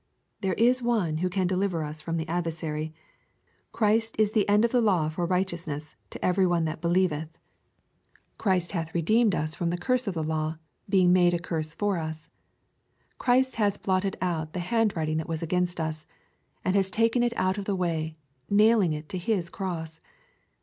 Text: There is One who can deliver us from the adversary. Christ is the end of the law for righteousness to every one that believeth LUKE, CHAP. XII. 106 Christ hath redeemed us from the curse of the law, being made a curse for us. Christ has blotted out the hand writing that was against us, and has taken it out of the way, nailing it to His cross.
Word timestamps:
There 0.39 0.55
is 0.55 0.81
One 0.81 1.17
who 1.17 1.29
can 1.29 1.45
deliver 1.45 1.83
us 1.83 2.01
from 2.01 2.17
the 2.17 2.27
adversary. 2.27 2.91
Christ 3.71 4.15
is 4.17 4.31
the 4.31 4.49
end 4.49 4.65
of 4.65 4.71
the 4.71 4.81
law 4.81 5.09
for 5.09 5.27
righteousness 5.27 5.95
to 6.09 6.25
every 6.25 6.47
one 6.47 6.65
that 6.65 6.81
believeth 6.81 7.29
LUKE, 7.29 7.29
CHAP. 7.29 7.31
XII. 7.31 8.37
106 8.37 8.37
Christ 8.39 8.71
hath 8.71 8.95
redeemed 8.95 9.35
us 9.35 9.53
from 9.53 9.69
the 9.69 9.77
curse 9.77 10.07
of 10.07 10.15
the 10.15 10.23
law, 10.23 10.57
being 10.89 11.13
made 11.13 11.35
a 11.35 11.39
curse 11.39 11.75
for 11.75 11.99
us. 11.99 12.29
Christ 13.19 13.57
has 13.57 13.77
blotted 13.77 14.17
out 14.23 14.53
the 14.53 14.59
hand 14.61 14.95
writing 14.95 15.17
that 15.17 15.29
was 15.29 15.43
against 15.43 15.79
us, 15.79 16.07
and 16.65 16.75
has 16.75 16.89
taken 16.89 17.21
it 17.21 17.33
out 17.35 17.59
of 17.59 17.65
the 17.65 17.75
way, 17.75 18.17
nailing 18.49 18.93
it 18.93 19.07
to 19.09 19.19
His 19.19 19.51
cross. 19.51 20.01